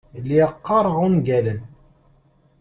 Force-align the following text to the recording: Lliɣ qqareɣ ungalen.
Lliɣ 0.21 0.49
qqareɣ 0.55 0.95
ungalen. 1.05 1.61